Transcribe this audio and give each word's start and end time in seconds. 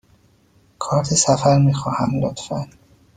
کارت 0.79 1.07
سفر 1.13 1.57
می 1.57 1.73
خواهم، 1.73 2.15
لطفاً. 2.21 2.67